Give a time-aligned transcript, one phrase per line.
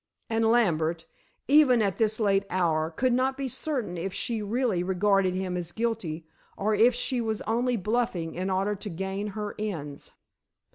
[0.31, 1.05] And Lambert,
[1.47, 5.71] even at this late hour, could not be certain if she really regarded him as
[5.71, 6.25] guilty,
[6.57, 10.13] or if she was only bluffing in order to gain her ends.